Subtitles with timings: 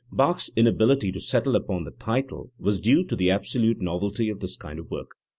[0.11, 4.55] Bach's inability to settle upon the title was due to the absolute novelty of this
[4.57, 5.11] kind of work.